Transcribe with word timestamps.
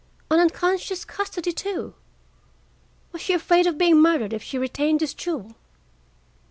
An 0.31 0.39
unconscious 0.39 1.05
custody, 1.05 1.51
too? 1.51 1.93
Was 3.11 3.21
she 3.21 3.33
afraid 3.33 3.67
of 3.67 3.77
being 3.77 4.01
murdered 4.01 4.33
if 4.33 4.41
she 4.41 4.57
retained 4.57 4.99
this 4.99 5.13
jewel?" 5.13 5.55